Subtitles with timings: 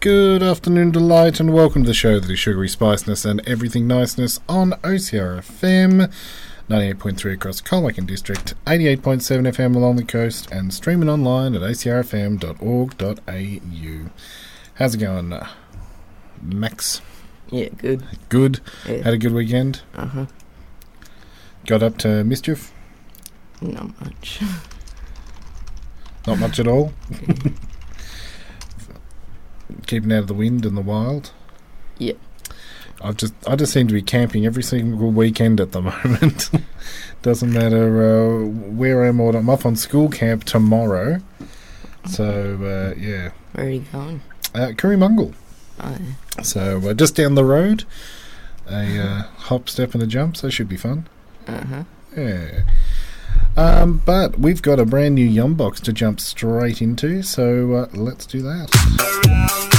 [0.00, 4.40] Good afternoon, delight, and welcome to the show that is sugary spiciness and everything niceness
[4.48, 6.10] on OCR FM.
[6.70, 9.00] 98.3 across the Colmacan district, 88.7
[9.48, 12.50] FM along the coast, and streaming online at ocrfm.org.au.
[14.74, 15.48] How's it going, uh,
[16.40, 17.02] Max?
[17.50, 18.04] Yeah, good.
[18.28, 18.60] Good?
[18.86, 18.98] Yeah.
[19.02, 19.82] Had a good weekend?
[19.96, 20.26] Uh huh.
[21.66, 22.72] Got up to mischief?
[23.60, 24.40] Not much.
[26.28, 26.92] Not much at all?
[29.88, 31.32] Keeping out of the wind and the wild?
[31.98, 32.12] Yeah.
[33.02, 36.50] I've just I just seem to be camping every single weekend at the moment.
[37.22, 39.34] Doesn't matter uh, where I am or.
[39.36, 41.20] I'm off on school camp tomorrow.
[42.08, 42.24] So
[42.94, 44.20] uh, yeah, Where are you going?
[44.54, 45.34] uh, Currymungle.
[45.82, 45.96] Oh,
[46.42, 47.84] So uh, just down the road,
[48.68, 50.36] a uh, hop, step, and a jump.
[50.36, 51.08] So should be fun.
[51.46, 51.84] uh huh.
[52.16, 52.62] Yeah.
[53.56, 57.22] Um, but we've got a brand new Yum box to jump straight into.
[57.22, 59.69] So uh, let's do that.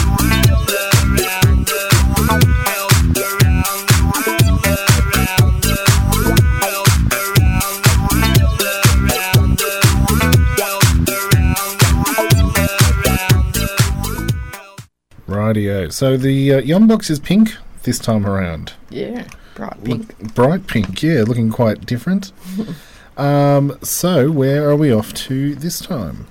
[15.54, 15.92] Rightio.
[15.92, 18.74] So the uh, Yum box is pink this time around.
[18.90, 20.34] Yeah, bright pink.
[20.34, 22.32] Bright pink, yeah, looking quite different.
[23.18, 26.28] um, so where are we off to this time?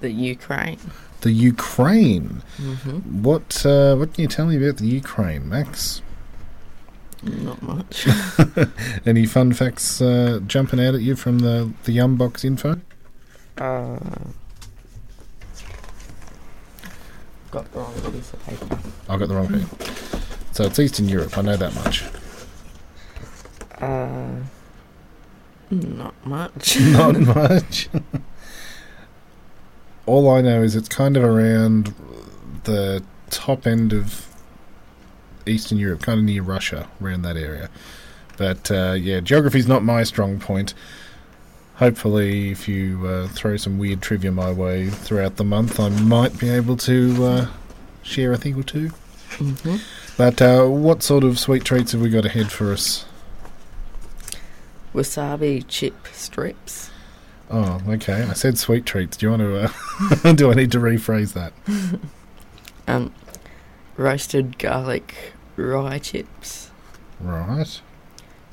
[0.00, 0.78] The Ukraine.
[1.22, 2.42] The Ukraine.
[2.58, 3.22] Mm-hmm.
[3.22, 6.02] What uh, what can you tell me about the Ukraine, Max?
[7.22, 8.06] Not much.
[9.06, 12.80] Any fun facts uh, jumping out at you from the the Yum box info?
[13.58, 13.98] uh,
[17.54, 18.78] got the wrong piece of paper.
[19.08, 19.66] I got the wrong thing.
[20.50, 21.38] So it's Eastern Europe.
[21.38, 22.04] I know that much.
[23.80, 24.40] Uh,
[25.70, 26.80] not much.
[26.80, 27.88] Not much.
[30.06, 31.94] All I know is it's kind of around
[32.64, 34.26] the top end of
[35.46, 37.70] Eastern Europe, kind of near Russia, around that area.
[38.36, 40.74] But uh, yeah, geography's not my strong point.
[41.76, 46.38] Hopefully, if you uh, throw some weird trivia my way throughout the month, I might
[46.38, 47.46] be able to uh,
[48.02, 48.88] share a thing or two.
[49.38, 49.76] hmm
[50.16, 53.06] But uh, what sort of sweet treats have we got ahead for us?
[54.94, 56.90] Wasabi chip strips.
[57.50, 58.22] Oh, okay.
[58.22, 59.16] I said sweet treats.
[59.16, 60.28] Do you want to?
[60.28, 61.52] Uh, do I need to rephrase that?
[62.86, 63.14] Um,
[63.96, 66.70] roasted garlic rye chips.
[67.18, 67.80] Right.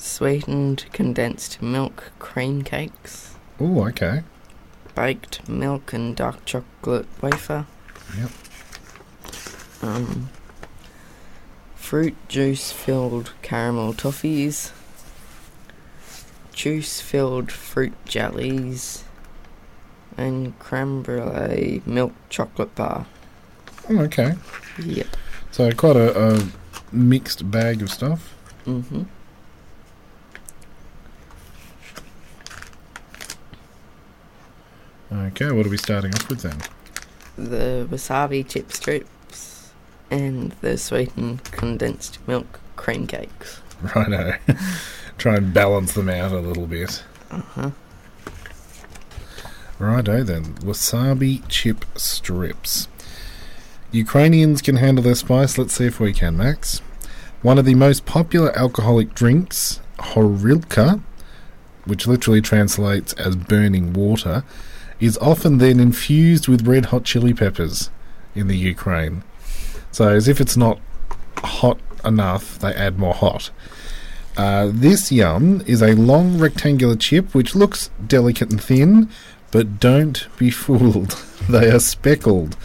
[0.01, 3.35] Sweetened condensed milk cream cakes.
[3.59, 4.23] Oh, okay.
[4.95, 7.67] baked milk and dark chocolate wafer.
[8.17, 8.31] Yep.
[9.83, 10.29] Um,
[11.75, 14.71] fruit juice filled caramel toffees.
[16.51, 19.03] Juice filled fruit jellies.
[20.17, 23.05] And creme brulee milk chocolate bar.
[23.87, 24.33] Oh, okay.
[24.83, 25.07] Yep.
[25.51, 26.47] So quite a, a
[26.91, 28.33] mixed bag of stuff.
[28.65, 29.03] Mm-hmm.
[35.27, 36.57] Okay, what are we starting off with then?
[37.37, 39.71] The wasabi chip strips
[40.09, 43.61] and the sweetened condensed milk cream cakes.
[43.95, 44.33] Righto.
[45.17, 47.03] Try and balance them out a little bit.
[47.29, 47.71] Uh-huh.
[49.77, 50.55] Righto then.
[50.55, 52.87] Wasabi chip strips.
[53.91, 55.57] Ukrainians can handle their spice.
[55.57, 56.79] Let's see if we can, Max.
[57.41, 61.01] One of the most popular alcoholic drinks, horilka,
[61.85, 64.43] which literally translates as burning water,
[65.01, 67.89] is often then infused with red hot chili peppers
[68.35, 69.23] in the Ukraine.
[69.91, 70.79] So, as if it's not
[71.37, 73.49] hot enough, they add more hot.
[74.37, 79.09] Uh, this yum is a long rectangular chip which looks delicate and thin,
[79.51, 81.11] but don't be fooled.
[81.49, 82.55] they are speckled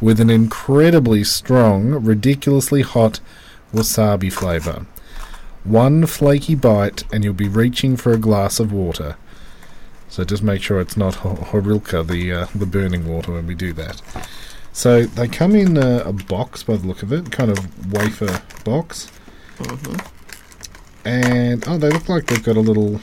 [0.00, 3.20] with an incredibly strong, ridiculously hot
[3.72, 4.86] wasabi flavour.
[5.62, 9.16] One flaky bite, and you'll be reaching for a glass of water.
[10.12, 13.72] So just make sure it's not Horilka, the uh, the burning water, when we do
[13.72, 14.02] that.
[14.74, 18.42] So they come in uh, a box by the look of it, kind of wafer
[18.62, 19.10] box.
[21.06, 23.00] And oh, they look like they've got a little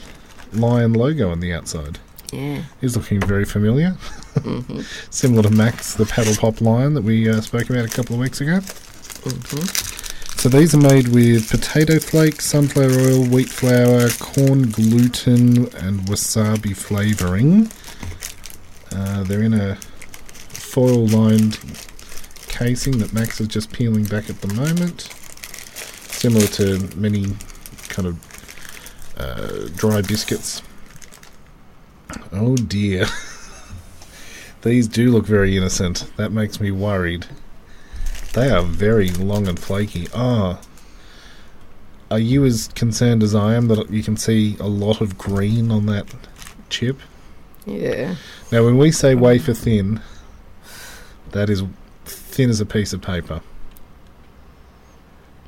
[0.52, 1.98] lion logo on the outside.
[2.32, 2.62] Yeah.
[2.80, 3.96] He's looking very familiar.
[5.10, 8.20] Similar to Max, the paddle pop lion that we uh, spoke about a couple of
[8.20, 8.60] weeks ago.
[10.40, 16.74] So these are made with potato flakes, sunflower oil, wheat flour, corn gluten, and wasabi
[16.74, 17.70] flavouring.
[18.90, 19.74] Uh, they're in a
[20.48, 21.58] foil lined
[22.48, 25.10] casing that Max is just peeling back at the moment.
[26.08, 27.26] Similar to many
[27.90, 30.62] kind of uh, dry biscuits.
[32.32, 33.04] Oh dear.
[34.62, 36.10] These do look very innocent.
[36.16, 37.26] That makes me worried.
[38.32, 40.08] They are very long and flaky.
[40.14, 40.60] Ah.
[42.10, 45.70] Are you as concerned as I am that you can see a lot of green
[45.70, 46.06] on that
[46.68, 46.98] chip?
[47.66, 48.16] Yeah.
[48.50, 50.00] Now, when we say wafer thin,
[51.30, 51.62] that is
[52.04, 53.40] thin as a piece of paper.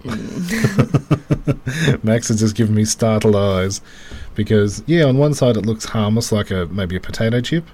[2.02, 3.80] Max has just given me startled eyes
[4.34, 7.64] because, yeah, on one side it looks harmless, like a maybe a potato chip,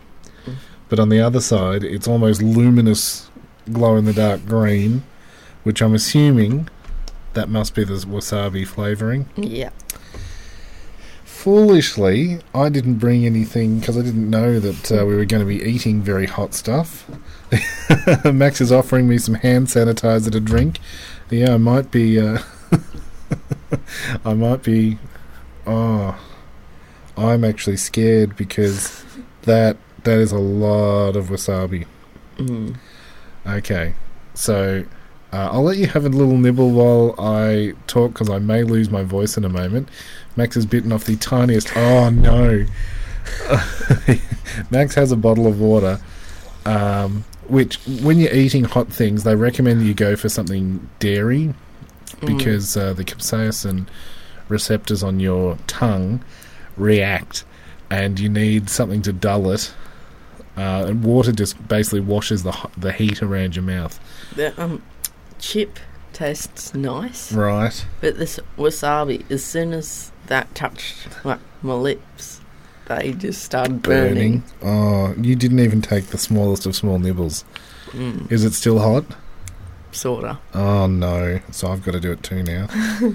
[0.88, 3.27] but on the other side it's almost luminous,
[3.72, 5.04] glow in the dark green,
[5.62, 6.68] which I'm assuming
[7.34, 9.28] that must be the wasabi flavouring.
[9.36, 9.70] Yeah.
[11.24, 15.46] Foolishly, I didn't bring anything because I didn't know that uh, we were going to
[15.46, 17.08] be eating very hot stuff.
[18.24, 20.80] Max is offering me some hand sanitizer to drink.
[21.30, 22.18] Yeah, I might be.
[22.18, 22.38] Uh,
[24.24, 24.98] I might be.
[25.66, 26.18] Oh,
[27.16, 29.04] I'm actually scared because
[29.42, 31.86] that that is a lot of wasabi.
[32.36, 32.76] Mm.
[33.48, 33.94] Okay,
[34.34, 34.84] so
[35.32, 38.90] uh, I'll let you have a little nibble while I talk because I may lose
[38.90, 39.88] my voice in a moment.
[40.36, 41.74] Max has bitten off the tiniest.
[41.74, 42.66] Oh no!
[44.70, 45.98] Max has a bottle of water,
[46.66, 51.54] um, which when you're eating hot things, they recommend that you go for something dairy
[52.20, 53.86] because uh, the capsaicin
[54.48, 56.22] receptors on your tongue
[56.76, 57.44] react,
[57.90, 59.72] and you need something to dull it.
[60.58, 63.98] Uh, and water just basically washes the the heat around your mouth.
[64.34, 64.82] The um,
[65.38, 65.78] chip
[66.12, 67.86] tastes nice, Right.
[68.00, 72.40] but this wasabi, as soon as that touched like, my lips,
[72.86, 74.42] they just started burning.
[74.62, 77.44] Oh, you didn't even take the smallest of small nibbles.
[77.92, 79.04] Mm, Is it still hot?
[79.92, 80.38] sorta.
[80.54, 81.40] Oh no!
[81.52, 82.68] So I've got to do it too now.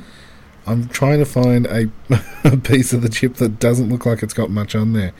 [0.65, 1.89] I'm trying to find a,
[2.45, 5.11] a piece of the chip that doesn't look like it's got much on there.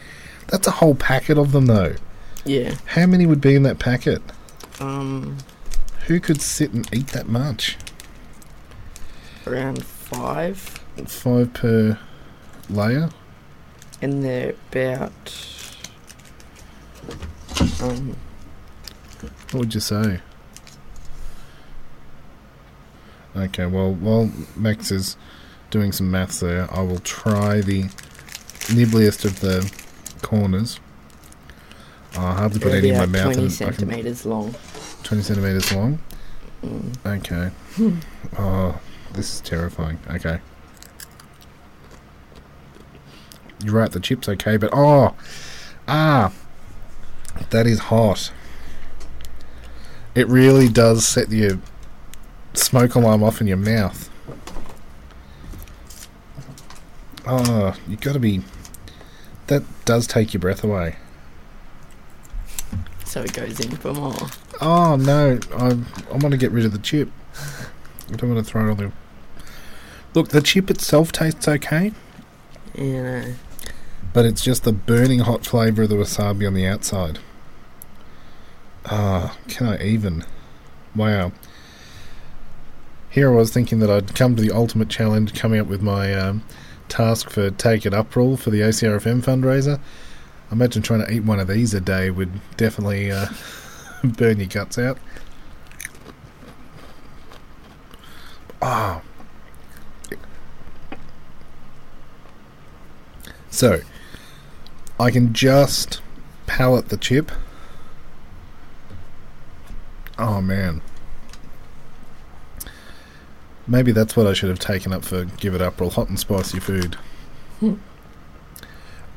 [0.48, 1.96] That's a whole packet of them, though.
[2.46, 2.76] Yeah.
[2.88, 4.22] How many would be in that packet?
[4.80, 5.38] Um,
[6.08, 7.78] Who could sit and eat that much?
[9.46, 10.58] around five,
[11.06, 12.00] Five per
[12.70, 13.10] layer.
[14.02, 15.36] and they're about.
[17.82, 18.16] Um,
[19.52, 20.20] What would you say?
[23.36, 25.18] Okay, well, while Max is
[25.72, 27.90] doing some maths there, I will try the
[28.74, 29.70] nibbliest of the
[30.22, 30.80] corners.
[32.16, 33.34] I'll hardly put any in my mouth.
[33.34, 34.56] twenty centimeters long.
[35.04, 36.00] 20 centimeters long.
[36.64, 37.06] Mm.
[37.06, 37.52] Okay.
[38.38, 38.80] oh,
[39.14, 40.00] this is terrifying.
[40.10, 40.40] Okay.
[43.64, 45.16] You're right, the chip's okay, but oh,
[45.88, 46.34] ah,
[47.50, 48.32] that is hot.
[50.16, 51.60] It really does set your
[52.54, 54.10] smoke alarm off in your mouth.
[57.26, 58.42] Oh, you got to be.
[59.48, 60.98] That does take your breath away.
[63.14, 64.16] So it goes in for more.
[64.60, 65.68] Oh no, I
[66.12, 67.12] I want to get rid of the chip.
[68.12, 68.92] I don't want to throw it on the.
[70.16, 71.92] Look, the chip itself tastes okay,
[72.74, 73.34] You know.
[74.14, 77.20] but it's just the burning hot flavour of the wasabi on the outside.
[78.88, 80.26] Ah, can I even?
[80.96, 81.34] Wow.
[83.12, 86.16] Here I was thinking that I'd come to the ultimate challenge, coming up with my
[86.16, 86.44] um,
[86.90, 89.80] task for Take It Up rule for the OCRFM fundraiser.
[90.54, 93.26] Imagine trying to eat one of these a day would definitely uh,
[94.04, 95.00] burn your guts out.
[98.62, 99.02] Ah.
[103.50, 103.82] So,
[105.00, 106.02] I can just
[106.46, 107.32] palate the chip.
[110.20, 110.84] Oh man.
[113.66, 116.20] Maybe that's what I should have taken up for Give It Up Roll Hot and
[116.20, 116.96] Spicy Food.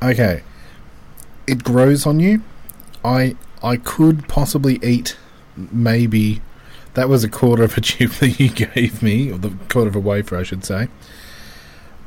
[0.01, 0.41] okay.
[1.47, 2.41] It grows on you.
[3.03, 5.17] I I could possibly eat
[5.71, 6.41] maybe
[6.93, 9.95] that was a quarter of a chip that you gave me, or the quarter of
[9.95, 10.87] a wafer I should say.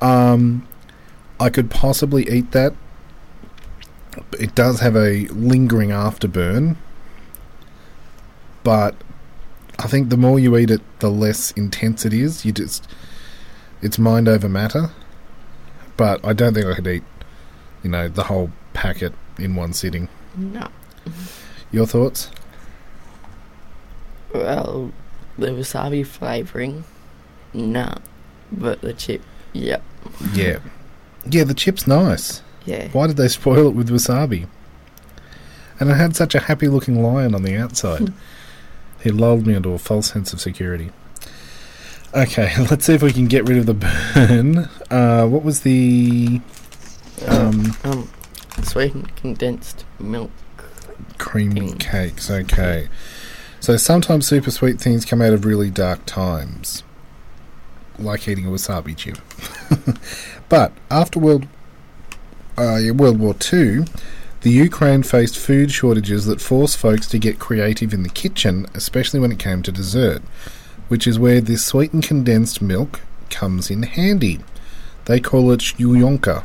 [0.00, 0.66] Um
[1.38, 2.74] I could possibly eat that
[4.38, 6.76] It does have a lingering afterburn,
[8.62, 8.94] but
[9.78, 12.44] I think the more you eat it, the less intense it is.
[12.44, 12.86] You just,
[13.80, 14.90] it's mind over matter.
[15.96, 17.04] But I don't think I could eat,
[17.82, 20.08] you know, the whole packet in one sitting.
[20.36, 20.68] No.
[21.72, 22.30] Your thoughts?
[24.34, 24.92] Well,
[25.38, 26.84] the wasabi flavouring,
[27.52, 27.94] no.
[28.52, 29.82] But the chip, yep.
[30.32, 30.60] Yeah.
[31.28, 32.42] Yeah, the chip's nice.
[32.64, 32.88] Yeah.
[32.88, 34.46] Why did they spoil it with wasabi?
[35.78, 38.12] And it had such a happy looking lion on the outside.
[39.02, 40.90] he lulled me into a false sense of security.
[42.14, 44.68] Okay, let's see if we can get rid of the burn.
[44.90, 46.40] Uh, what was the
[47.26, 48.08] um, Um,
[48.64, 50.30] sweetened condensed milk.
[51.18, 51.78] Cream Thing.
[51.78, 52.30] cakes?
[52.30, 52.88] Okay.
[53.60, 56.82] So sometimes super sweet things come out of really dark times.
[57.98, 59.18] Like eating a wasabi chip.
[60.48, 61.46] but after World
[62.56, 63.84] uh, World War Two,
[64.40, 69.20] the Ukraine faced food shortages that forced folks to get creative in the kitchen, especially
[69.20, 70.22] when it came to dessert,
[70.88, 74.40] which is where this sweetened condensed milk comes in handy.
[75.04, 76.44] They call it shuyonka.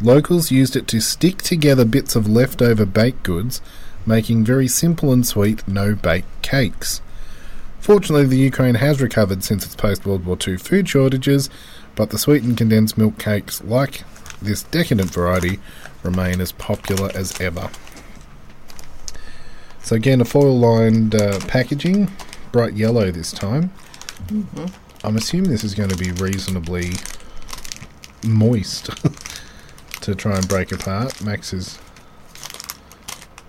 [0.00, 3.60] Locals used it to stick together bits of leftover baked goods,
[4.06, 7.00] making very simple and sweet no bake cakes.
[7.80, 11.50] Fortunately, the Ukraine has recovered since its post World War II food shortages,
[11.94, 14.04] but the sweetened condensed milk cakes, like
[14.40, 15.58] this decadent variety,
[16.02, 17.70] remain as popular as ever.
[19.82, 22.10] So, again, a foil lined uh, packaging,
[22.52, 23.70] bright yellow this time.
[25.04, 26.92] I'm assuming this is going to be reasonably
[28.22, 28.88] moist
[30.04, 31.22] to try and break apart.
[31.24, 31.78] Max is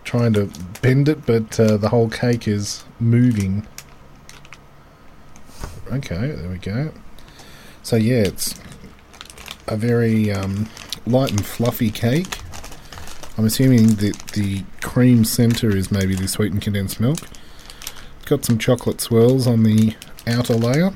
[0.06, 0.50] trying to
[0.82, 3.68] bend it, but uh, the whole cake is moving.
[5.92, 6.92] Okay, there we go.
[7.84, 8.56] So yeah, it's
[9.68, 10.70] a very um,
[11.06, 12.40] light and fluffy cake.
[13.38, 17.20] I'm assuming that the cream centre is maybe the sweetened condensed milk.
[18.26, 19.94] Got some chocolate swirls on the
[20.26, 20.94] outer layer,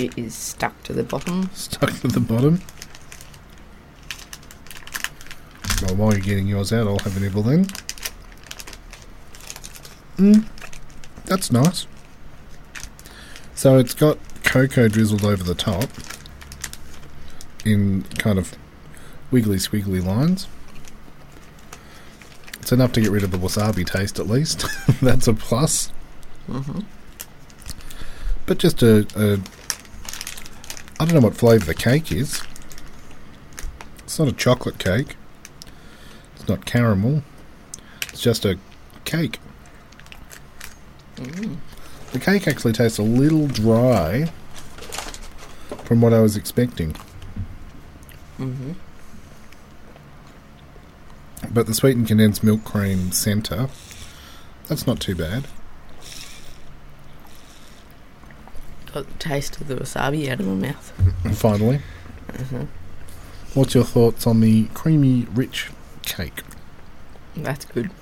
[0.00, 1.50] It is stuck to the bottom.
[1.52, 2.62] stuck to the bottom.
[5.82, 7.66] Well, while you're getting yours out, I'll have a nibble then.
[10.16, 10.46] Mm,
[11.26, 11.86] that's nice.
[13.54, 15.90] So it's got cocoa drizzled over the top
[17.66, 18.54] in kind of
[19.30, 20.48] wiggly squiggly lines.
[22.60, 24.64] It's enough to get rid of the wasabi taste at least.
[25.02, 25.88] That's a plus.
[26.46, 26.80] hmm
[28.46, 29.40] But just a, a
[31.00, 32.42] I don't know what flavour the cake is.
[34.00, 35.16] It's not a chocolate cake.
[36.36, 37.22] It's not caramel.
[38.10, 38.58] It's just a
[39.06, 39.38] cake.
[42.12, 44.26] The cake actually tastes a little dry
[45.84, 46.94] from what I was expecting.
[48.36, 48.72] hmm
[51.50, 53.70] But the sweetened condensed milk cream centre,
[54.68, 55.46] that's not too bad.
[58.92, 60.92] Got the taste of the wasabi out of my mouth.
[61.38, 61.80] Finally,
[63.54, 65.70] what's your thoughts on the creamy, rich
[66.02, 66.42] cake?
[67.36, 67.90] That's good.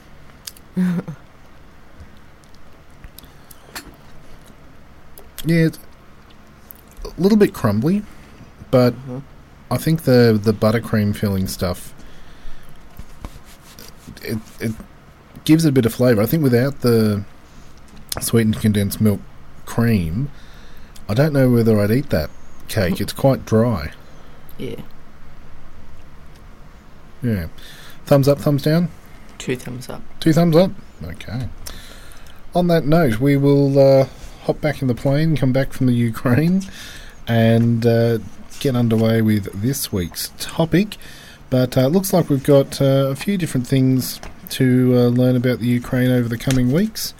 [5.44, 5.78] Yeah, it's
[7.04, 8.02] a little bit crumbly,
[8.70, 9.22] but Mhm.
[9.70, 11.94] I think the the buttercream filling stuff
[14.22, 14.72] it it
[15.44, 16.22] gives it a bit of flavour.
[16.22, 17.24] I think without the
[18.20, 19.20] sweetened condensed milk
[19.64, 20.30] cream,
[21.08, 22.30] I don't know whether I'd eat that
[22.68, 23.00] cake.
[23.00, 23.92] It's quite dry.
[24.58, 24.80] Yeah.
[27.22, 27.48] Yeah.
[28.04, 28.90] Thumbs up, thumbs down.
[29.38, 30.02] Two thumbs up.
[30.20, 30.70] Two thumbs up.
[31.02, 31.48] Okay.
[32.54, 34.06] On that note, we will uh,
[34.42, 36.62] hop back in the plane, come back from the Ukraine,
[37.26, 38.18] and uh,
[38.60, 40.96] get underway with this week's topic.
[41.50, 45.36] But uh, it looks like we've got uh, a few different things to uh, learn
[45.36, 47.14] about the Ukraine over the coming weeks.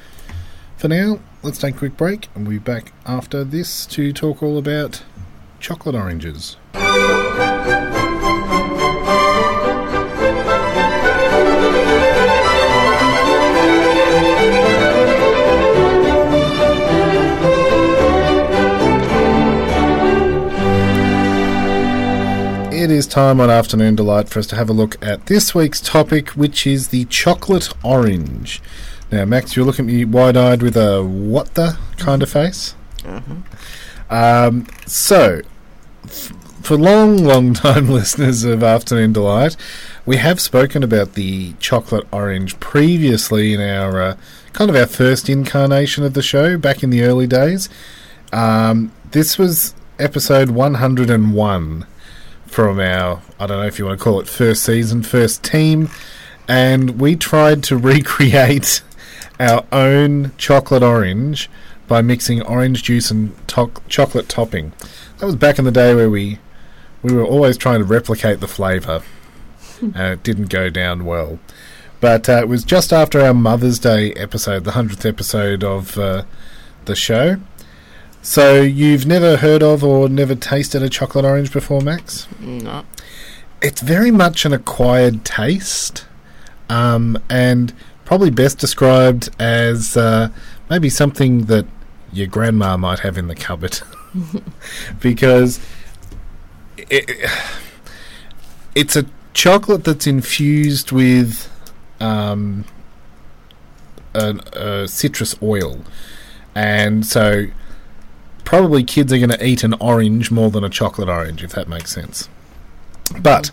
[0.77, 4.43] For now, let's take a quick break, and we'll be back after this to talk
[4.43, 5.03] all about
[5.61, 6.57] chocolate oranges.
[22.71, 25.81] It is time on Afternoon Delight for us to have a look at this week's
[25.81, 28.63] topic, which is the chocolate orange.
[29.11, 32.75] Now, Max, you're looking at me wide eyed with a what the kind of face.
[34.11, 35.41] Um, so,
[36.05, 39.57] f- for long, long time listeners of Afternoon Delight,
[40.05, 44.17] we have spoken about the chocolate orange previously in our uh,
[44.53, 47.69] kind of our first incarnation of the show back in the early days.
[48.33, 51.87] Um, this was episode 101
[52.47, 55.89] from our, I don't know if you want to call it first season, first team,
[56.47, 58.83] and we tried to recreate
[59.39, 61.49] our own chocolate orange
[61.87, 64.73] by mixing orange juice and to- chocolate topping.
[65.19, 66.39] That was back in the day where we
[67.03, 69.03] we were always trying to replicate the flavour,
[69.81, 71.39] and it didn't go down well.
[72.01, 76.25] But uh, it was just after our Mother's Day episode, the hundredth episode of uh,
[76.85, 77.39] the show.
[78.23, 82.29] So you've never heard of or never tasted a chocolate orange before, Max?
[82.41, 82.85] No.
[83.63, 86.05] It's very much an acquired taste,
[86.69, 87.73] um, and
[88.09, 90.31] probably best described as uh,
[90.71, 91.67] maybe something that
[92.11, 93.81] your grandma might have in the cupboard,
[95.01, 95.61] because
[96.79, 97.31] it,
[98.75, 101.51] it's a chocolate that's infused with
[102.01, 102.65] um,
[104.15, 105.85] an, a citrus oil,
[106.55, 107.45] and so
[108.43, 111.69] probably kids are going to eat an orange more than a chocolate orange, if that
[111.69, 112.31] makes sense.
[113.21, 113.51] But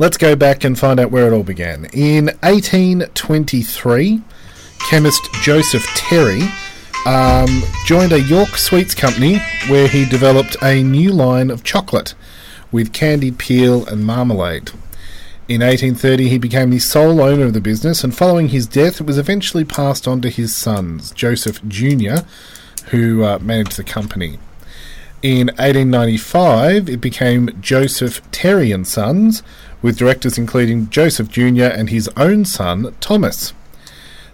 [0.00, 1.84] let's go back and find out where it all began.
[1.92, 4.22] In 1823,
[4.88, 6.40] chemist Joseph Terry
[7.06, 12.14] um, joined a York sweets company where he developed a new line of chocolate
[12.72, 14.70] with candied peel and marmalade.
[15.48, 19.06] In 1830, he became the sole owner of the business, and following his death, it
[19.06, 22.20] was eventually passed on to his sons, Joseph Jr.,
[22.86, 24.38] who uh, managed the company.
[25.22, 29.42] In 1895, it became Joseph Terry and Sons,
[29.82, 31.64] with directors including Joseph Jr.
[31.64, 33.52] and his own son, Thomas.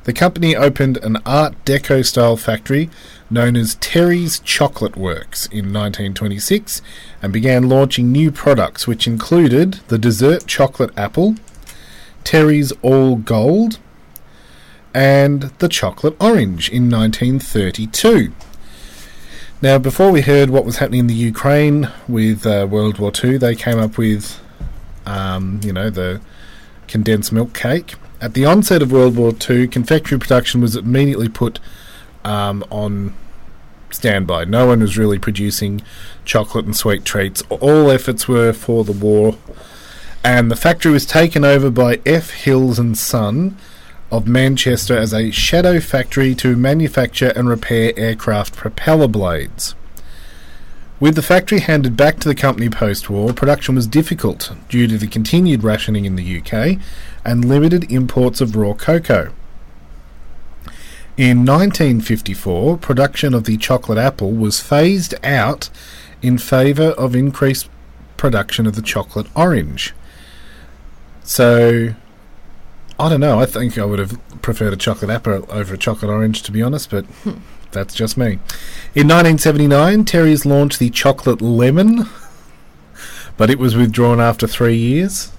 [0.05, 2.89] The company opened an Art Deco style factory
[3.29, 6.81] known as Terry's Chocolate Works in 1926
[7.21, 11.35] and began launching new products, which included the dessert chocolate apple,
[12.23, 13.79] Terry's All Gold,
[14.95, 18.33] and the chocolate orange in 1932.
[19.61, 23.39] Now, before we heard what was happening in the Ukraine with uh, World War II,
[23.39, 24.41] they came up with,
[25.07, 26.21] um, you know, the
[26.89, 27.95] condensed milk cake.
[28.21, 31.61] At the onset of World War II, confectionery production was immediately put
[32.25, 33.15] um, on
[33.91, 34.45] standby.
[34.45, 35.83] No one was really producing
[36.25, 37.43] chocolate and sweet treats.
[37.49, 39.37] All efforts were for the war,
[40.25, 42.31] and the factory was taken over by F.
[42.31, 43.57] Hills and Son
[44.11, 49.75] of Manchester as a shadow factory to manufacture and repair aircraft propeller blades.
[50.99, 54.97] With the factory handed back to the company post war, production was difficult due to
[54.97, 56.79] the continued rationing in the UK
[57.23, 59.35] and limited imports of raw cocoa.
[61.19, 65.69] In 1954, production of the chocolate apple was phased out
[66.23, 67.69] in favour of increased
[68.17, 69.95] production of the chocolate orange.
[71.25, 71.95] So,
[72.99, 73.39] I don't know.
[73.39, 76.63] I think I would have preferred a chocolate apple over a chocolate orange, to be
[76.63, 77.39] honest, but hmm.
[77.73, 78.39] That's just me.
[78.95, 82.09] In 1979, Terry's launched the chocolate lemon,
[83.37, 85.33] but it was withdrawn after three years.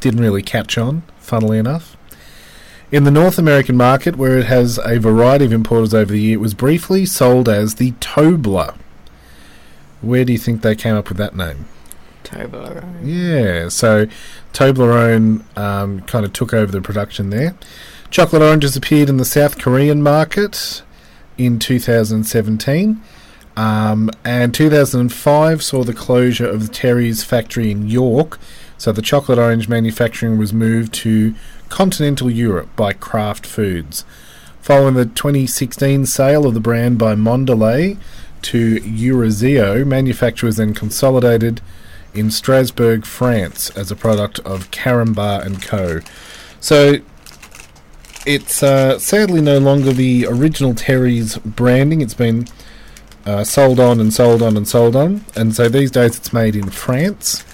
[0.00, 1.96] Didn't really catch on, funnily enough.
[2.90, 6.34] In the North American market, where it has a variety of importers over the year,
[6.34, 8.76] it was briefly sold as the Tobler.
[10.00, 11.66] Where do you think they came up with that name?
[12.22, 13.00] Toblerone.
[13.02, 14.06] Yeah, so
[14.52, 17.54] Toblerone um, kind of took over the production there.
[18.10, 20.82] Chocolate oranges appeared in the South Korean market
[21.38, 23.00] in 2017.
[23.56, 28.38] Um, and 2005 saw the closure of the Terry's factory in York,
[28.78, 31.34] so the chocolate orange manufacturing was moved to
[31.68, 34.04] continental Europe by Kraft Foods.
[34.60, 37.96] Following the 2016 sale of the brand by Mondelez
[38.42, 41.60] to Eurazeo, manufacture was then consolidated
[42.12, 46.00] in Strasbourg, France, as a product of Carambar and Co.
[46.60, 47.00] So
[48.26, 52.00] it's uh, sadly no longer the original Terry's branding.
[52.00, 52.46] It's been
[53.26, 56.56] uh, sold on and sold on and sold on, and so these days it's made
[56.56, 57.44] in France.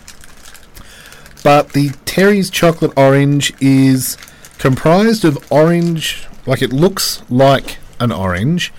[1.43, 4.17] But the Terry's chocolate orange is
[4.59, 8.73] comprised of orange, like it looks like an orange,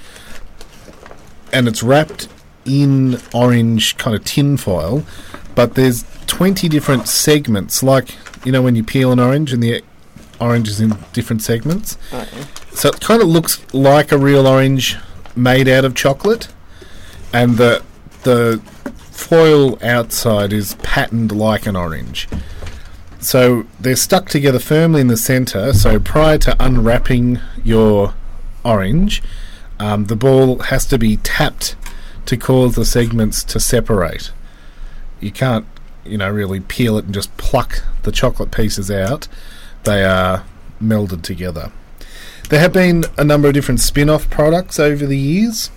[1.52, 2.28] and it's wrapped
[2.66, 5.04] in orange kind of tin foil.
[5.56, 9.84] But there's 20 different segments, like you know when you peel an orange and the
[10.42, 11.98] orange is in different segments.
[12.12, 12.46] Oh, yeah.
[12.74, 14.98] So it kind of looks like a real orange
[15.36, 16.48] made out of chocolate,
[17.32, 17.84] and the
[18.24, 18.62] the
[19.12, 22.28] foil outside is patterned like an orange.
[23.20, 25.74] So they're stuck together firmly in the centre.
[25.74, 28.16] So prior to unwrapping your
[28.66, 29.22] orange,
[29.80, 31.76] um, the ball has to be tapped
[32.26, 34.32] to cause the segments to separate.
[35.20, 35.66] You can't,
[36.04, 39.28] you know, really peel it and just pluck the chocolate pieces out.
[39.84, 40.46] They are
[40.82, 41.72] melded together.
[42.50, 45.72] There have been a number of different spin off products over the years.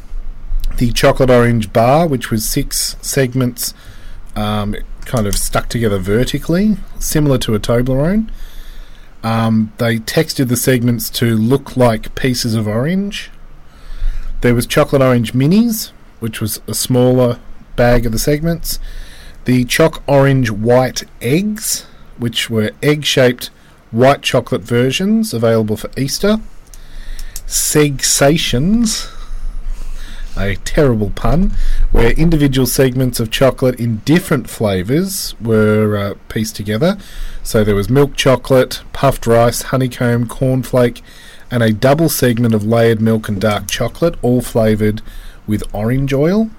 [0.76, 3.74] The chocolate orange bar, which was six segments
[4.34, 8.30] um, kind of stuck together vertically, similar to a Toblerone.
[9.22, 13.30] Um, they textured the segments to look like pieces of orange.
[14.40, 17.38] There was chocolate orange minis, which was a smaller
[17.76, 18.78] bag of the segments.
[19.44, 21.86] The choc orange white eggs,
[22.18, 23.50] which were egg shaped
[23.94, 26.38] white chocolate versions available for Easter.
[27.46, 29.10] Segsations,
[30.36, 31.52] a terrible pun,
[31.92, 36.98] where individual segments of chocolate in different flavours were uh, pieced together.
[37.42, 41.00] So there was milk chocolate, puffed rice, honeycomb, cornflake,
[41.50, 45.02] and a double segment of layered milk and dark chocolate, all flavoured
[45.46, 46.50] with orange oil.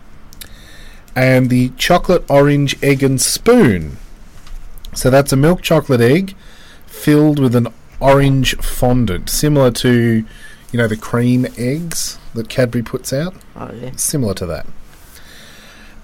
[1.15, 3.97] And the chocolate orange egg and spoon.
[4.93, 6.35] So that's a milk chocolate egg
[7.01, 7.67] filled with an
[7.99, 10.25] orange fondant, similar to,
[10.71, 13.91] you know, the cream eggs that Cadbury puts out Oh yeah.
[13.95, 14.65] similar to that.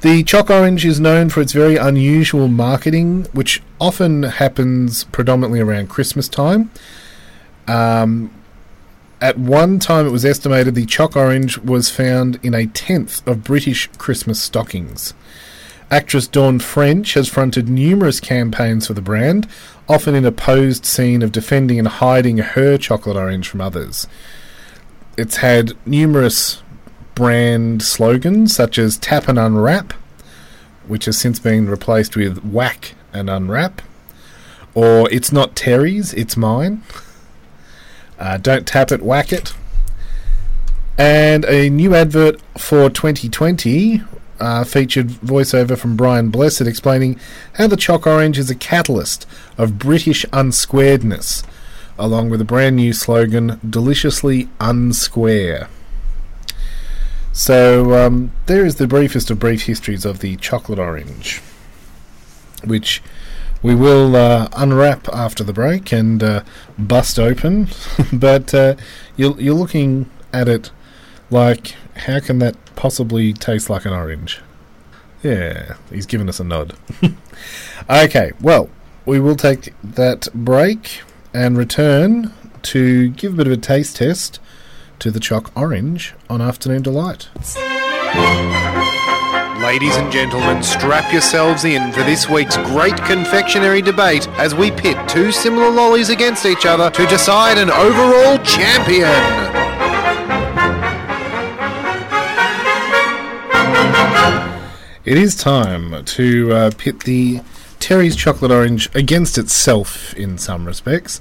[0.01, 5.89] The Choc Orange is known for its very unusual marketing, which often happens predominantly around
[5.89, 6.71] Christmas time.
[7.67, 8.31] Um,
[9.21, 13.43] at one time, it was estimated the Choc Orange was found in a tenth of
[13.43, 15.13] British Christmas stockings.
[15.91, 19.45] Actress Dawn French has fronted numerous campaigns for the brand,
[19.89, 24.07] often in a posed scene of defending and hiding her chocolate orange from others.
[25.17, 26.63] It's had numerous
[27.13, 29.91] brand slogans such as Tap and Unwrap,
[30.87, 33.81] which has since been replaced with Whack and Unwrap,
[34.73, 36.83] or It's Not Terry's, It's Mine.
[38.17, 39.53] Uh, don't tap it, whack it.
[40.97, 44.03] And a new advert for 2020
[44.41, 47.19] uh, featured voiceover from Brian Blessed explaining
[47.53, 49.27] how the Choc Orange is a catalyst
[49.57, 51.45] of British unsquaredness,
[51.97, 55.69] along with a brand new slogan, Deliciously Unsquare.
[57.31, 61.39] So, um, there is the briefest of brief histories of the chocolate orange,
[62.65, 63.01] which
[63.61, 66.43] we will uh, unwrap after the break and uh,
[66.77, 67.69] bust open.
[68.13, 68.75] but uh,
[69.15, 70.71] you're, you're looking at it
[71.31, 74.41] like, how can that possibly taste like an orange?
[75.23, 76.75] Yeah, he's given us a nod.
[77.89, 78.69] okay, well,
[79.05, 81.01] we will take that break
[81.33, 84.39] and return to give a bit of a taste test
[84.99, 87.29] to the Choc Orange on Afternoon Delight.
[89.61, 94.97] Ladies and gentlemen, strap yourselves in for this week's great confectionery debate as we pit
[95.07, 99.60] two similar lollies against each other to decide an overall champion.
[105.03, 107.41] It is time to uh, pit the
[107.79, 111.19] Terry's Chocolate Orange against itself in some respects.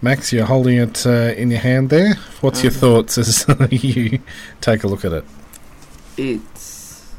[0.00, 2.16] Max, you're holding it uh, in your hand there.
[2.40, 4.18] What's your thoughts as you
[4.60, 5.24] take a look at it?
[6.16, 7.14] It's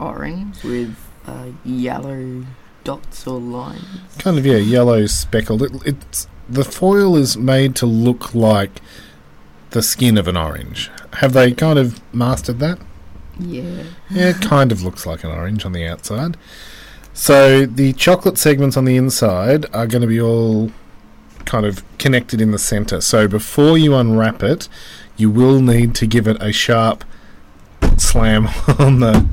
[0.00, 0.96] orange with
[1.28, 2.44] uh, yellow
[2.82, 4.16] dots or lines.
[4.18, 5.62] Kind of, yeah, yellow speckled.
[5.62, 8.82] It, it's the foil is made to look like
[9.70, 10.90] the skin of an orange.
[11.12, 12.80] Have they kind of mastered that?
[13.38, 13.84] Yeah.
[14.10, 16.36] Yeah, it kind of looks like an orange on the outside.
[17.12, 20.72] So the chocolate segments on the inside are going to be all
[21.44, 23.00] kind of connected in the center.
[23.00, 24.68] So before you unwrap it,
[25.16, 27.04] you will need to give it a sharp
[27.96, 29.28] slam on the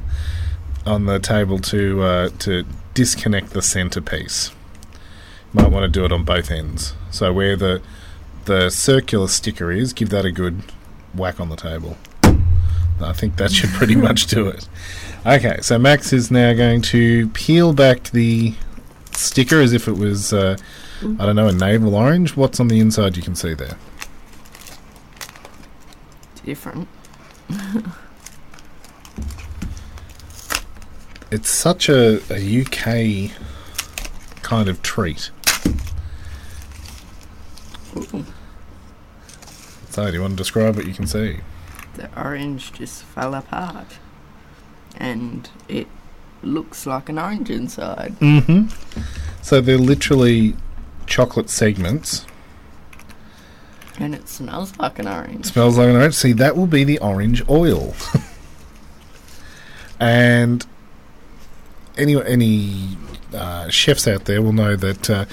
[0.86, 4.52] on the table to uh, to disconnect the centerpiece.
[5.54, 6.94] You might want to do it on both ends.
[7.10, 7.82] So where the
[8.46, 10.62] the circular sticker is, give that a good
[11.14, 11.98] whack on the table.
[13.04, 14.68] I think that should pretty much do it.
[15.26, 18.54] Okay, so Max is now going to peel back the
[19.12, 20.58] sticker as if it was, uh,
[21.02, 22.36] I don't know, a navel orange.
[22.36, 23.78] What's on the inside you can see there?
[26.44, 26.88] Different.
[31.32, 33.32] It's such a, a UK
[34.42, 35.32] kind of treat.
[37.96, 38.26] Ooh,
[39.90, 41.40] So, do you want to describe what you can see?
[41.96, 43.98] The orange just fell apart.
[44.98, 45.88] And it
[46.44, 48.16] looks like an orange inside.
[48.20, 48.68] Mm-hmm.
[49.42, 50.56] So they're literally
[51.08, 52.26] chocolate segments.
[54.00, 55.46] And it smells like an orange.
[55.48, 56.16] Smells like an orange.
[56.16, 57.94] See, that will be the orange oil.
[60.00, 60.66] and
[61.98, 62.98] any any
[63.34, 65.26] uh, chefs out there will know that uh,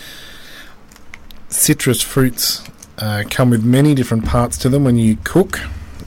[1.48, 2.62] citrus fruits
[2.98, 5.60] uh, come with many different parts to them when you cook.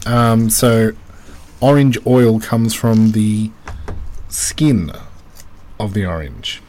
[0.05, 0.93] Um, so,
[1.59, 3.51] orange oil comes from the
[4.29, 4.91] skin
[5.79, 6.61] of the orange,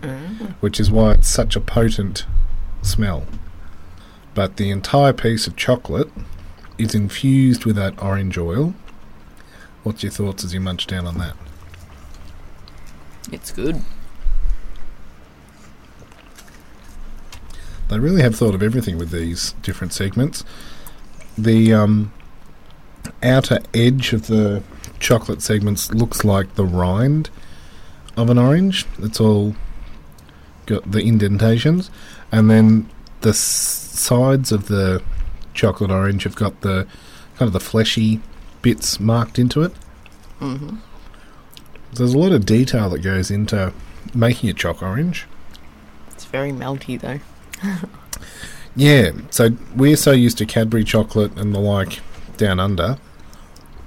[0.00, 0.54] mm.
[0.60, 2.26] which is why it's such a potent
[2.82, 3.26] smell.
[4.34, 6.10] But the entire piece of chocolate
[6.78, 8.74] is infused with that orange oil.
[9.82, 11.36] What's your thoughts as you munch down on that?
[13.30, 13.82] It's good.
[17.88, 20.44] They really have thought of everything with these different segments.
[21.36, 22.12] The um,
[23.22, 24.62] outer edge of the
[25.00, 27.30] chocolate segments looks like the rind
[28.16, 28.86] of an orange.
[28.98, 29.54] It's all
[30.66, 31.90] got the indentations,
[32.30, 32.88] and then
[33.22, 35.02] the s- sides of the
[35.54, 36.86] chocolate orange have got the
[37.36, 38.20] kind of the fleshy
[38.62, 39.72] bits marked into it.
[40.38, 40.76] hmm
[41.94, 43.72] There's a lot of detail that goes into
[44.14, 45.26] making a choc orange.
[46.10, 47.20] It's very melty though.
[48.74, 52.00] Yeah, so we're so used to Cadbury chocolate and the like
[52.38, 52.96] down under.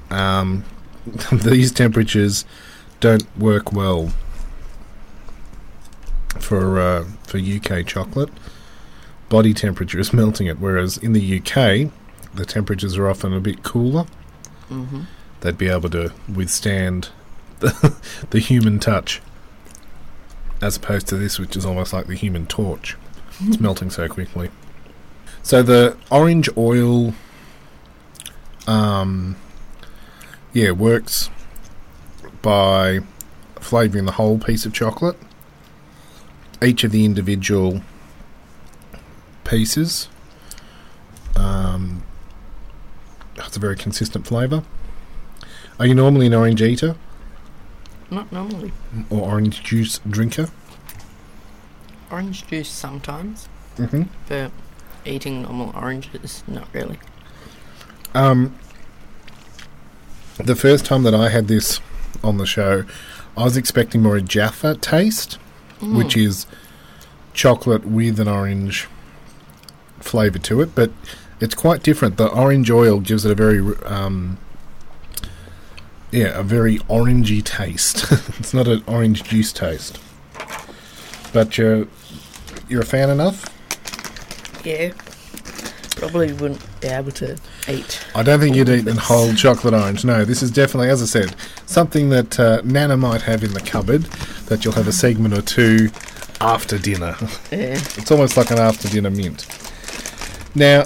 [0.10, 0.64] Um,
[1.32, 2.46] these temperatures
[3.00, 4.12] don't work well
[6.40, 8.30] for uh, for UK chocolate.
[9.30, 11.92] Body temperature is melting it, whereas in the UK,
[12.34, 14.06] the temperatures are often a bit cooler.
[14.68, 15.02] hmm
[15.42, 17.10] They'd be able to withstand
[17.60, 17.96] the,
[18.32, 19.22] the human touch,
[20.62, 22.96] as opposed to this, which is almost like the human torch.
[23.42, 24.50] It's melting so quickly.
[25.44, 27.14] So the orange oil,
[28.66, 29.36] um,
[30.56, 31.30] yeah, works
[32.42, 33.00] by
[33.60, 35.18] flavouring the whole piece of chocolate.
[36.64, 37.82] Each of the individual
[39.44, 40.08] pieces
[41.36, 42.04] um,
[43.38, 44.64] has a very consistent flavour.
[45.78, 46.96] Are you normally an orange eater
[48.10, 48.72] Not normally.
[49.10, 50.48] or orange juice drinker?
[52.10, 54.04] Orange juice sometimes, Mm-hmm.
[54.30, 54.52] but
[55.06, 56.98] eating normal oranges, not really.
[58.14, 58.56] Um,
[60.38, 61.80] the first time that I had this
[62.24, 62.86] on the show,
[63.38, 65.38] I was expecting more a Jaffa taste,
[65.82, 66.46] which is
[67.34, 68.88] chocolate with an orange
[70.00, 70.92] flavour to it, but
[71.40, 72.18] it's quite different.
[72.18, 74.38] The orange oil gives it a very, um,
[76.12, 78.12] yeah, a very orangey taste.
[78.40, 80.00] it's not an orange juice taste.
[81.34, 81.88] But you're
[82.70, 83.46] you're a fan enough.
[84.66, 84.94] Yeah.
[85.98, 88.06] Probably wouldn't able to eat.
[88.16, 90.06] I don't think you'd eat a whole chocolate orange.
[90.06, 93.62] No, this is definitely, as I said, something that uh, Nana might have in the
[93.62, 94.04] cupboard
[94.48, 95.90] that you'll have a segment or two
[96.42, 97.16] after dinner.
[97.52, 97.80] Yeah.
[97.96, 99.46] It's almost like an after dinner mint.
[100.56, 100.84] Now,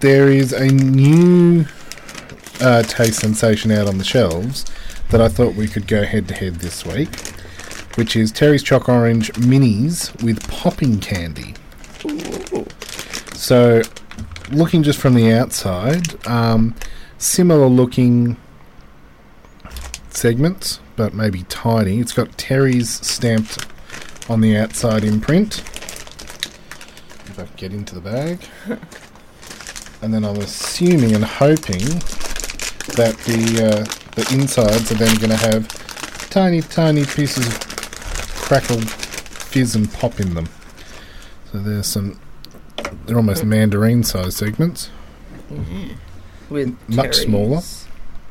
[0.00, 1.64] there is a new
[2.60, 4.64] uh, taste sensation out on the shelves
[5.10, 7.08] that I thought we could go head to head this week,
[7.96, 11.54] which is Terry's Choc Orange Minis with popping candy.
[13.34, 13.82] So,
[14.50, 16.74] looking just from the outside, um,
[17.18, 18.36] similar looking
[20.10, 22.00] segments, but maybe tiny.
[22.00, 23.66] It's got Terry's stamped
[24.28, 25.58] on the outside imprint.
[27.26, 28.40] If I can get into the bag.
[30.02, 31.80] and then I'm assuming and hoping
[32.96, 35.66] that the uh, the insides are then going to have
[36.30, 37.58] tiny, tiny pieces of
[38.36, 40.48] crackle, fizz, and pop in them.
[41.50, 42.20] So there's some.
[43.06, 44.90] They're almost mandarin-sized segments.
[46.50, 47.62] With Much smaller.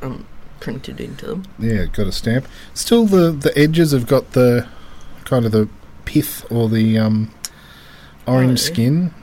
[0.01, 0.25] Um,
[0.59, 1.43] printed into them.
[1.59, 2.47] Yeah, got a stamp.
[2.73, 4.67] Still, the the edges have got the
[5.25, 5.67] kind of the
[6.05, 7.31] pith or the um,
[8.27, 9.13] orange Oh, skin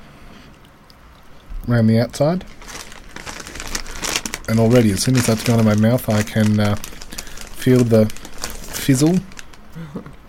[1.69, 2.45] around the outside.
[4.49, 8.07] And already, as soon as that's gone in my mouth, I can uh, feel the
[8.07, 9.19] fizzle.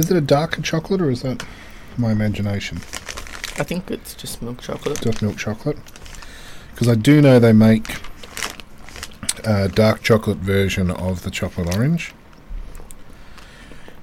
[0.00, 1.44] Is it a darker chocolate or is that
[1.98, 2.78] my imagination?
[3.58, 4.98] I think it's just milk chocolate.
[5.02, 5.76] just milk chocolate.
[6.70, 7.96] Because I do know they make
[9.44, 12.14] a dark chocolate version of the chocolate orange.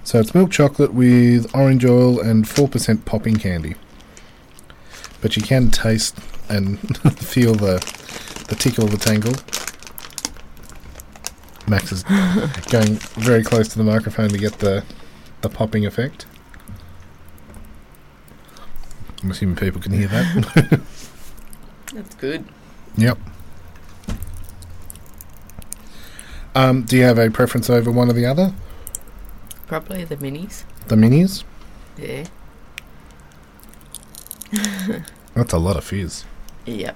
[0.04, 3.74] So it's milk chocolate with orange oil and 4% popping candy.
[5.20, 6.78] But you can taste and
[7.18, 7.80] feel the,
[8.50, 9.34] the tickle of the tangle.
[11.68, 12.04] Max is
[12.70, 14.84] going very close to the microphone to get the,
[15.41, 16.26] the popping effect.
[19.23, 20.82] I'm assuming people can hear that.
[21.93, 22.45] That's good.
[22.97, 23.17] Yep.
[26.56, 28.54] Um, do you have a preference over one or the other?
[29.67, 30.63] Probably the minis.
[30.88, 31.43] The minis?
[31.97, 32.26] Yeah.
[35.34, 36.26] That's a lot of fizz.
[36.65, 36.95] Yep.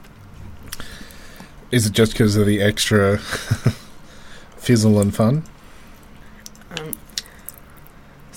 [1.70, 3.18] Is it just because of the extra
[4.58, 5.44] fizzle and fun?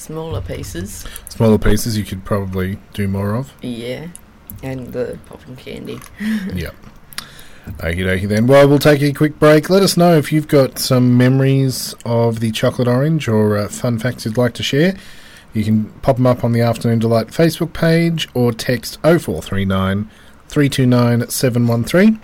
[0.04, 1.06] Smaller pieces.
[1.30, 3.54] Smaller pieces you could probably do more of.
[3.62, 4.08] Yeah.
[4.62, 5.98] And the popping candy.
[6.54, 6.74] Yep.
[7.78, 8.46] Okie dokie then.
[8.46, 9.70] Well, we'll take a quick break.
[9.70, 13.98] Let us know if you've got some memories of the chocolate orange or uh, fun
[13.98, 14.94] facts you'd like to share.
[15.54, 20.10] You can pop them up on the Afternoon Delight Facebook page or text 0439
[20.48, 22.20] 329 713.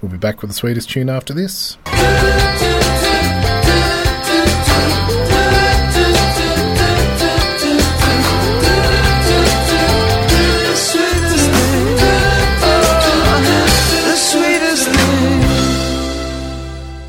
[0.00, 1.76] We'll be back with the sweetest tune after this.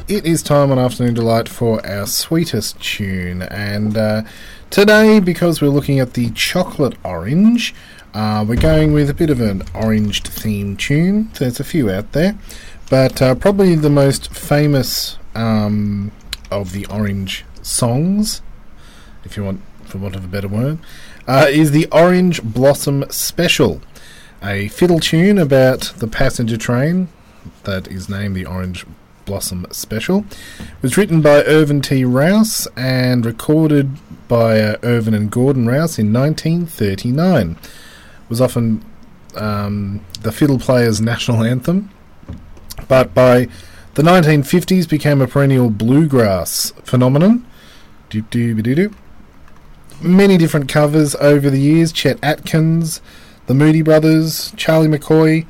[0.10, 3.44] It is time on Afternoon Delight for our sweetest tune.
[3.44, 4.24] And uh,
[4.72, 7.76] today, because we're looking at the chocolate orange,
[8.16, 11.30] uh, we're going with a bit of an orange theme tune.
[11.38, 12.36] There's a few out there,
[12.90, 16.12] but uh, probably the most famous um,
[16.50, 18.42] of the orange songs,
[19.24, 20.80] if you want, for want of a better word,
[21.28, 23.80] uh, is the Orange Blossom Special,
[24.42, 27.10] a fiddle tune about the passenger train
[27.66, 28.88] that is named the Orange
[29.30, 30.26] Blossom Special.
[30.60, 32.04] It was written by Ervin T.
[32.04, 33.92] Rouse and recorded
[34.28, 37.52] by uh, Ervin and Gordon Rouse in 1939.
[37.52, 37.60] It
[38.28, 38.84] was often
[39.36, 41.92] um, the fiddle player's national anthem,
[42.88, 43.48] but by
[43.94, 47.46] the 1950s became a perennial bluegrass phenomenon.
[48.10, 48.96] Doop doop doo doo.
[50.02, 51.92] Many different covers over the years.
[51.92, 53.00] Chet Atkins,
[53.46, 55.46] the Moody Brothers, Charlie McCoy,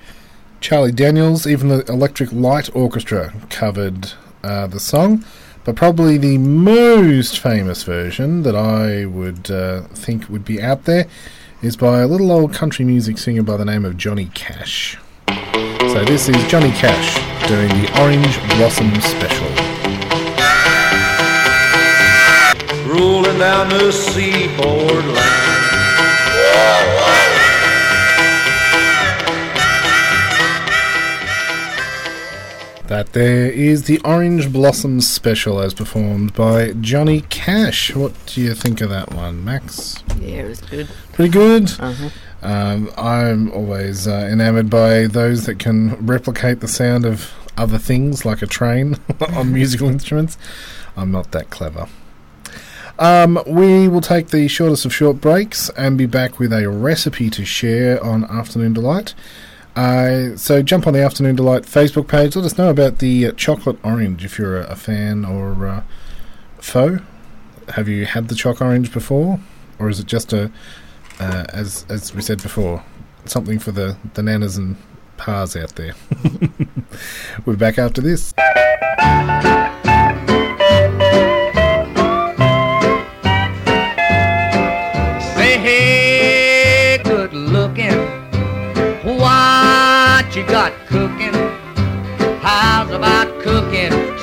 [0.61, 5.23] Charlie Daniels, even the Electric Light Orchestra covered uh, the song.
[5.63, 11.07] But probably the most famous version that I would uh, think would be out there
[11.61, 14.97] is by a little old country music singer by the name of Johnny Cash.
[15.27, 17.15] So this is Johnny Cash
[17.47, 19.69] doing the Orange Blossom Special.
[22.89, 25.38] rolling down the seaboard line.
[33.09, 37.95] That there is the Orange Blossom Special as performed by Johnny Cash.
[37.95, 40.03] What do you think of that one, Max?
[40.19, 40.87] Yeah, it was good.
[41.13, 41.71] Pretty good.
[41.79, 42.09] Uh-huh.
[42.41, 48.25] Um, I'm always uh, enamoured by those that can replicate the sound of other things,
[48.25, 48.97] like a train,
[49.33, 50.37] on musical instruments.
[50.95, 51.87] I'm not that clever.
[52.99, 57.29] Um, we will take the shortest of short breaks and be back with a recipe
[57.31, 59.15] to share on Afternoon Delight.
[59.79, 62.35] Uh, so jump on the Afternoon Delight Facebook page.
[62.35, 65.83] Let us know about the uh, chocolate orange if you're a, a fan or uh,
[66.57, 66.99] foe.
[67.69, 69.39] Have you had the choc orange before,
[69.79, 70.51] or is it just a,
[71.21, 72.83] uh, as as we said before,
[73.23, 74.75] something for the the nanas and
[75.15, 75.93] pars out there?
[77.45, 78.33] We're back after this.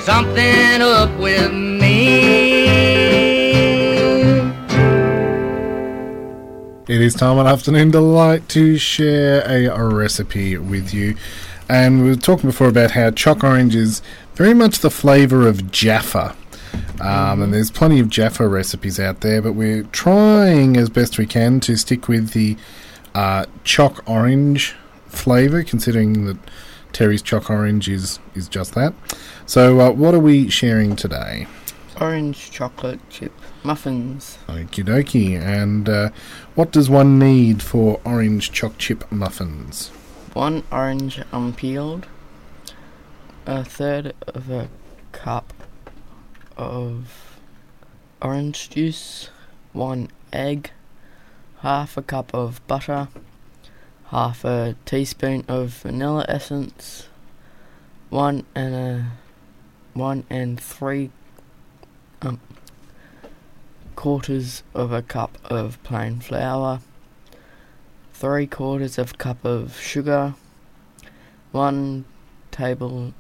[0.06, 2.58] Something up with me?
[6.86, 11.16] It is time on Afternoon Delight to share a, recipe with you.
[11.68, 14.00] And we were talking before about how choc orange is
[14.36, 16.36] very much the flavour of Jaffa.
[17.00, 21.26] Um, and there's plenty of Jaffa recipes out there, but we're trying as best we
[21.26, 22.56] can to stick with the
[23.12, 24.76] uh, choc orange
[25.08, 26.38] flavour, considering that
[26.96, 28.94] Terry's choc orange is, is just that.
[29.44, 31.46] So, uh, what are we sharing today?
[32.00, 33.32] Orange chocolate chip
[33.62, 34.38] muffins.
[34.48, 35.38] Okie dokie.
[35.38, 36.08] And uh,
[36.54, 39.88] what does one need for orange choc chip muffins?
[40.32, 42.06] One orange unpeeled.
[43.44, 44.70] A third of a
[45.12, 45.52] cup
[46.56, 47.38] of
[48.22, 49.28] orange juice.
[49.74, 50.70] One egg.
[51.58, 53.08] Half a cup of butter.
[54.10, 57.08] Half a teaspoon of vanilla essence.
[58.08, 59.06] One and a
[59.94, 61.10] one and three
[62.22, 62.40] um,
[63.96, 66.80] quarters of a cup of plain flour,
[68.12, 70.34] three quarters of a cup of sugar,
[71.50, 72.04] one
[72.52, 73.12] table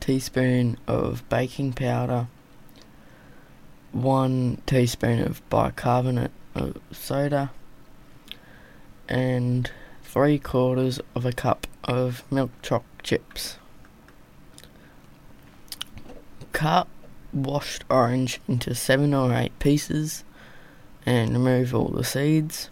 [0.00, 2.28] teaspoon of baking powder,
[3.90, 7.50] one teaspoon of bicarbonate of soda,
[9.08, 9.70] and
[10.12, 13.56] three quarters of a cup of milk choc chips.
[16.52, 16.86] Cut
[17.32, 20.22] washed orange into seven or eight pieces
[21.06, 22.68] and remove all the seeds.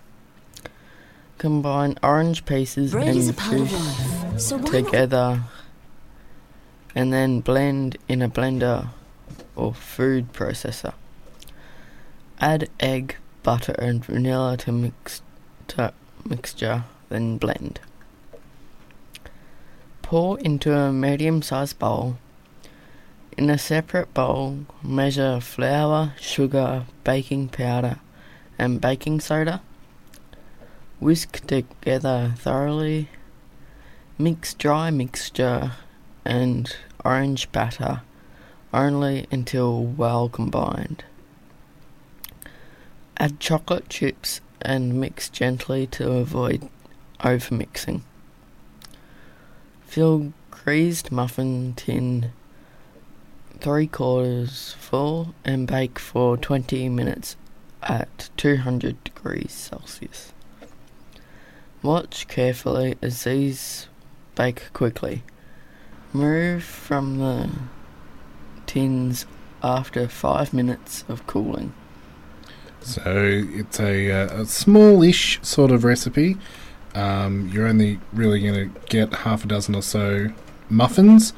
[1.39, 4.47] Combine orange pieces Bread and is a part of juice.
[4.47, 5.45] So together
[6.95, 8.89] and then blend in a blender
[9.57, 10.93] or food processor.
[12.39, 15.23] Add egg, butter and vanilla to mix
[15.69, 15.95] to
[16.29, 17.81] mixture, then blend.
[20.01, 22.17] Pour into a medium sized bowl.
[23.37, 27.99] In a separate bowl, measure flour, sugar, baking powder,
[28.59, 29.61] and baking soda.
[30.99, 33.09] Whisk together thoroughly.
[34.19, 35.73] Mix dry mixture
[36.25, 38.03] and orange batter
[38.73, 41.05] only until well combined.
[43.17, 46.69] Add chocolate chips and mix gently to avoid
[47.21, 48.03] overmixing.
[49.87, 52.33] Fill greased muffin tin
[53.61, 57.37] three quarters full and bake for 20 minutes
[57.83, 60.33] at 200 degrees Celsius.
[61.83, 63.89] Watch carefully as these
[64.35, 65.23] bake quickly.
[66.13, 67.51] Remove from the
[68.67, 69.27] tins
[69.63, 71.73] after 5 minutes of cooling.
[72.81, 76.37] So it's a, uh, a small-ish sort of recipe.
[76.95, 80.29] Um, you're only really going to get half a dozen or so
[80.69, 81.33] muffins,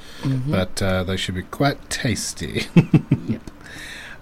[0.47, 2.67] but uh, they should be quite tasty.
[3.29, 3.41] Yep.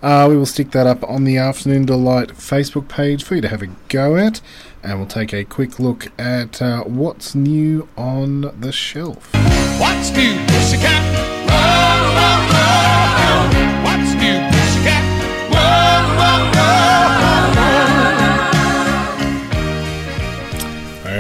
[0.03, 3.49] Uh, we will stick that up on the Afternoon Delight Facebook page for you to
[3.49, 4.41] have a go at,
[4.83, 9.31] and we'll take a quick look at uh, what's new on the shelf.
[9.79, 11.03] What's new, pussycat?
[11.51, 12.50] Whoa, whoa, whoa.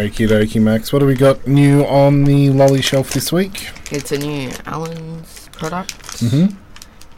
[0.01, 0.95] Okie dokie, Max.
[0.95, 3.69] What do we got new on the lolly shelf this week?
[3.91, 5.93] It's a new Allen's product.
[6.23, 6.55] Mhm.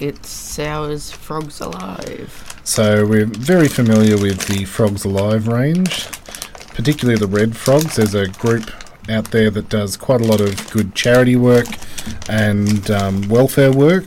[0.00, 2.56] It's Sours Frogs Alive.
[2.64, 6.08] So we're very familiar with the Frogs Alive range,
[6.74, 7.94] particularly the Red Frogs.
[7.94, 8.68] There's a group
[9.08, 11.66] out there that does quite a lot of good charity work
[12.28, 14.06] and um, welfare work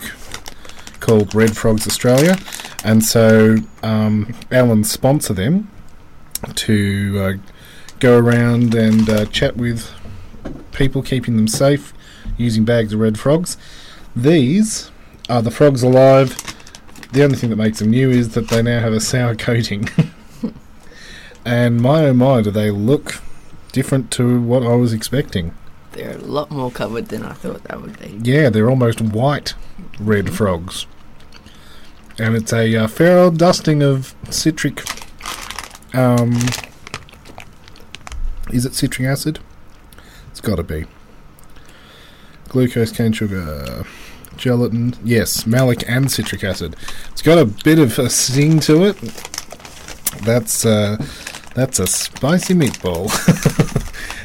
[0.99, 2.37] called Red Frogs Australia,
[2.83, 5.69] and so um, Allen sponsor them
[6.55, 7.54] to uh,
[7.99, 9.91] go around and uh, chat with
[10.71, 11.93] people, keeping them safe
[12.37, 13.57] using bags of red frogs.
[14.15, 14.91] These
[15.29, 16.37] are the frogs alive.
[17.11, 19.89] The only thing that makes them new is that they now have a sour coating.
[21.45, 23.21] and my oh my, do they look
[23.75, 25.53] different to what I was expecting.
[25.91, 28.19] They're a lot more covered than I thought they would be.
[28.23, 29.53] Yeah, they're almost white
[29.99, 30.87] red frogs.
[32.17, 34.81] And it's a uh, fair old dusting of citric.
[35.93, 36.39] Um,
[38.51, 39.39] is it citric acid?
[40.31, 40.85] It's got to be.
[42.49, 43.85] Glucose, cane sugar,
[44.37, 44.95] gelatin.
[45.03, 46.75] Yes, malic and citric acid.
[47.11, 48.97] It's got a bit of a sting to it.
[50.23, 50.97] That's uh,
[51.53, 53.09] that's a spicy meatball.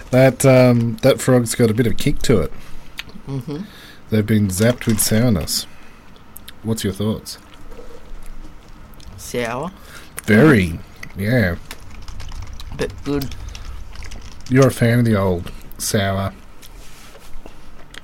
[0.11, 2.53] that um, that frog's got a bit of kick to it.
[3.27, 3.63] hmm
[4.11, 5.67] They've been zapped with sourness.
[6.65, 7.39] What's your thoughts?
[9.17, 9.71] Sour,
[10.25, 10.81] Very,
[11.17, 11.57] yeah.
[12.77, 13.35] but good.
[14.51, 16.35] You're a fan of the old sour,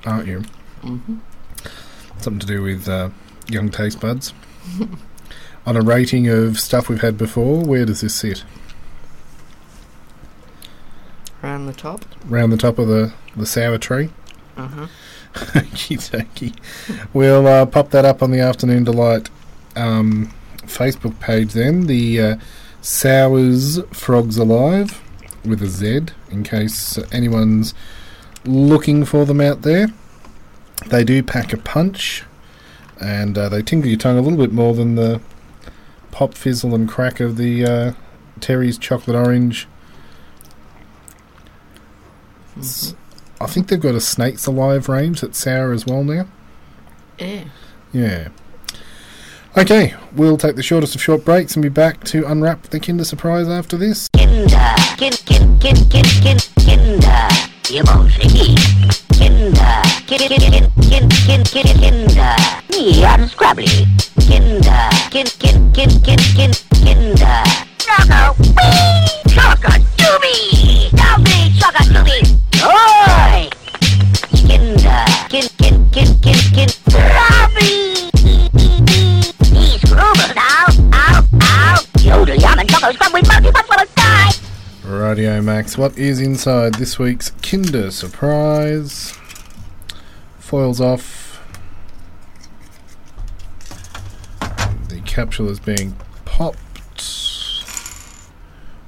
[0.05, 0.43] aren't you?
[0.81, 1.17] hmm
[2.19, 3.09] Something to do with uh,
[3.49, 4.33] young taste buds.
[5.65, 8.45] On a rating of stuff we've had before, where does this sit?
[11.43, 12.05] Around the top.
[12.25, 14.09] Round the top of the, the sour tree?
[14.55, 14.87] Uh huh.
[15.33, 16.55] Okie dokie.
[17.13, 19.29] We'll uh, pop that up on the Afternoon Delight
[19.75, 21.87] um, Facebook page then.
[21.87, 22.37] The uh,
[22.81, 25.03] Sours Frogs Alive
[25.47, 27.73] with a Z, in case anyone's
[28.45, 29.87] looking for them out there.
[30.87, 32.23] They do pack a punch,
[33.01, 35.21] and uh, they tingle your tongue a little bit more than the
[36.11, 37.93] pop, fizzle, and crack of the uh,
[38.39, 39.67] Terry's Chocolate Orange.
[42.59, 42.95] S-
[43.39, 46.27] I think they've got a Snakes Alive range that's sour as well now.
[47.19, 47.45] Yeah.
[47.93, 48.29] Yeah.
[49.55, 53.03] Okay, we'll take the shortest of short breaks and be back to unwrap the Kinder
[53.03, 54.06] Surprise after this.
[54.27, 57.27] Kinder, kin, kin, kin, kin, kin, Kinder,
[57.69, 58.59] you won't eat.
[59.15, 62.35] Kinder, kin, kin, kin, kin, kin, kin, Kinder,
[62.69, 63.87] me unscrabbly.
[64.27, 66.51] Kinder, kin, kin, kin, kin, kin,
[66.83, 67.43] Kinder.
[67.79, 72.19] Choco, wee, choco, doobie, doobie, choco, doobie,
[72.67, 73.47] oi.
[74.45, 78.11] Kinder, kin, kin, kin, kin, kin, Robbie.
[79.55, 80.67] He's grooving now,
[82.09, 82.25] ow, ow.
[82.25, 84.31] Yum, and choco scrub with monkey, what will die?
[84.85, 89.17] Radio Max, what is inside this week's Kinder Surprise?
[90.39, 91.41] Foils off.
[94.87, 95.95] The capsule is being
[96.25, 96.57] popped.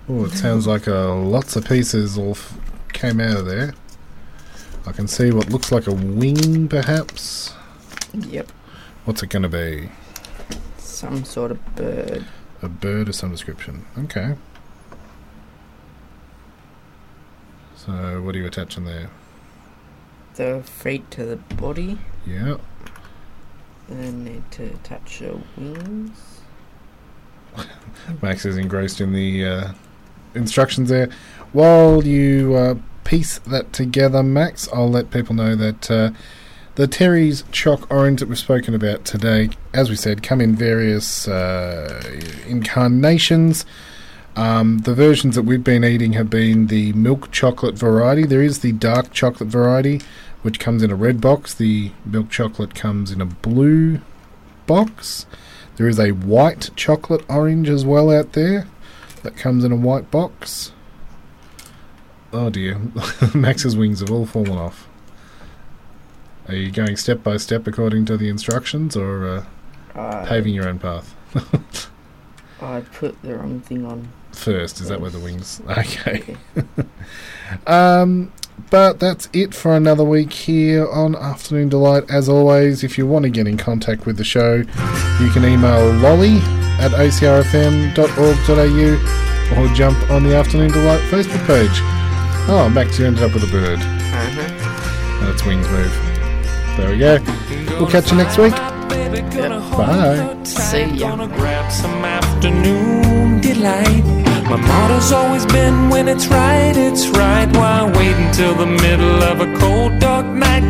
[0.08, 2.58] Oh, it sounds like uh, lots of pieces all f-
[2.94, 3.74] came out of there.
[4.88, 7.54] I can see what looks like a wing, perhaps.
[8.14, 8.52] Yep.
[9.06, 9.90] What's it going to be?
[10.78, 12.26] Some sort of bird.
[12.62, 13.86] A bird of some description.
[13.98, 14.36] Okay.
[17.76, 19.10] So, what are you attaching there?
[20.36, 21.98] The feet to the body.
[22.26, 22.58] Yeah.
[23.88, 26.42] Then need to attach the wings.
[28.22, 29.72] Max is engrossed in the uh,
[30.36, 31.10] instructions there.
[31.52, 36.12] While you uh, piece that together, Max, I'll let people know that uh,
[36.80, 41.28] the Terry's Choc Orange that we've spoken about today, as we said, come in various
[41.28, 42.02] uh,
[42.48, 43.66] incarnations.
[44.38, 48.26] Um, the versions that we've been eating have been the milk chocolate variety.
[48.26, 50.00] There is the dark chocolate variety,
[50.42, 51.54] which comes in a red box.
[51.54, 54.00] The milk chocolate comes in a blue
[54.66, 55.26] box.
[55.76, 58.68] There is a white chocolate orange as well out there
[59.24, 60.72] that comes in a white box.
[62.32, 62.80] Oh dear,
[63.34, 64.89] Max's wings have all fallen off.
[66.50, 69.46] Are you going step by step according to the instructions or uh,
[69.94, 71.16] I, paving your own path?
[72.62, 74.12] I put the wrong thing on.
[74.32, 75.62] First, is that where the wings?
[75.70, 76.36] Okay.
[77.66, 78.32] Um,
[78.70, 82.04] but that's it for another week here on Afternoon Delight.
[82.12, 85.92] As always, if you want to get in contact with the show, you can email
[85.94, 86.38] lolly
[86.78, 87.50] at acrfm.org.au
[89.60, 91.82] or jump on the Afternoon Delight Facebook page.
[92.48, 93.80] Oh, Max, you ended up with a bird.
[93.80, 95.26] Uh-huh.
[95.26, 96.09] That's wings move.
[96.80, 97.20] There we go.
[97.78, 98.54] We'll catch you next week.
[98.54, 100.38] Bye.
[100.44, 101.10] See ya.
[101.10, 104.06] Gonna grab some afternoon delight.
[104.50, 107.48] My motto's always been when it's right, it's right.
[107.56, 110.64] Why wait until the middle of a cold, dark night?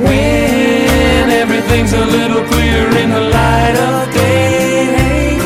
[0.00, 5.36] When everything's a little clearer in the light of day.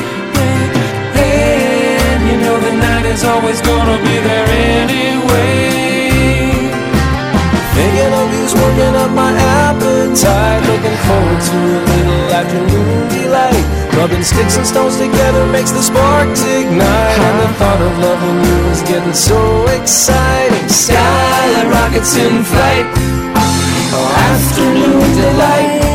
[1.26, 4.48] And you know the night is always gonna be there
[4.78, 5.83] anyway.
[7.74, 10.62] Thinking of you's working up my appetite.
[10.70, 13.64] Looking forward to a little afternoon delight.
[13.98, 17.18] Rubbing sticks and stones together makes the sparks ignite.
[17.18, 20.68] And the thought of loving you is getting so exciting.
[20.68, 22.86] Skyline rockets in flight.
[23.90, 25.93] Oh, afternoon delight.